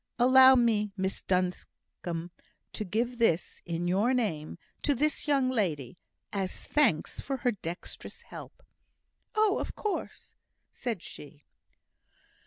"Allow 0.17 0.55
me, 0.55 0.91
Miss 0.97 1.21
Duncombe, 1.21 2.31
to 2.73 2.83
give 2.83 3.19
this 3.19 3.61
in 3.67 3.87
your 3.87 4.15
name 4.15 4.57
to 4.81 4.95
this 4.95 5.27
young 5.27 5.51
lady, 5.51 5.99
as 6.33 6.65
thanks 6.65 7.19
for 7.19 7.37
her 7.37 7.51
dexterous 7.51 8.23
help." 8.23 8.63
"Oh 9.35 9.59
of 9.59 9.75
course," 9.75 10.33
said 10.71 11.03
she. 11.03 11.45